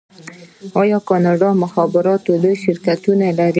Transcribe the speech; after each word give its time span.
کاناډا 1.07 1.49
د 1.55 1.59
مخابراتو 1.63 2.31
لوی 2.41 2.55
شرکتونه 2.63 3.25
لري. 3.37 3.49